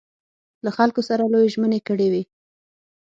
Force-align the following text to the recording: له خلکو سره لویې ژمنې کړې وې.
له 0.65 0.69
خلکو 0.77 1.01
سره 1.09 1.23
لویې 1.33 1.51
ژمنې 1.53 1.79
کړې 1.87 2.07
وې. 2.11 2.23